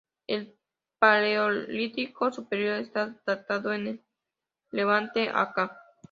El 0.25 0.57
paleolítico 0.97 2.31
superior 2.31 2.77
está 2.79 3.21
datado 3.27 3.71
en 3.71 3.85
el 3.85 4.01
Levante 4.71 5.29
a 5.31 5.53
ca. 5.53 5.77